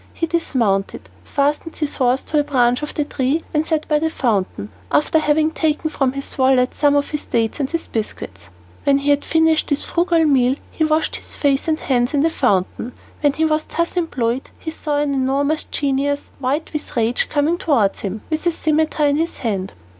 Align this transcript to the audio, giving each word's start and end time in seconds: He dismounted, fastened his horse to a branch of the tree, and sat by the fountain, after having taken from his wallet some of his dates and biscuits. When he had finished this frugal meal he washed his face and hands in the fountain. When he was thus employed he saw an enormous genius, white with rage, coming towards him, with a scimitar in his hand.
He 0.15 0.25
dismounted, 0.25 1.11
fastened 1.23 1.75
his 1.75 1.97
horse 1.97 2.23
to 2.23 2.39
a 2.39 2.43
branch 2.43 2.81
of 2.81 2.95
the 2.95 3.05
tree, 3.05 3.43
and 3.53 3.67
sat 3.67 3.87
by 3.87 3.99
the 3.99 4.09
fountain, 4.09 4.69
after 4.91 5.19
having 5.19 5.51
taken 5.51 5.91
from 5.91 6.13
his 6.13 6.39
wallet 6.39 6.73
some 6.73 6.95
of 6.95 7.11
his 7.11 7.25
dates 7.25 7.59
and 7.59 7.71
biscuits. 7.91 8.49
When 8.83 8.97
he 8.97 9.11
had 9.11 9.23
finished 9.23 9.67
this 9.67 9.85
frugal 9.85 10.25
meal 10.25 10.55
he 10.71 10.83
washed 10.83 11.17
his 11.17 11.35
face 11.35 11.67
and 11.67 11.79
hands 11.79 12.15
in 12.15 12.21
the 12.23 12.31
fountain. 12.31 12.93
When 13.21 13.33
he 13.33 13.45
was 13.45 13.63
thus 13.65 13.95
employed 13.95 14.49
he 14.57 14.71
saw 14.71 14.97
an 14.97 15.13
enormous 15.13 15.65
genius, 15.65 16.31
white 16.39 16.73
with 16.73 16.97
rage, 16.97 17.29
coming 17.29 17.59
towards 17.59 17.99
him, 17.99 18.21
with 18.31 18.47
a 18.47 18.51
scimitar 18.51 19.05
in 19.05 19.17
his 19.17 19.37
hand. 19.37 19.73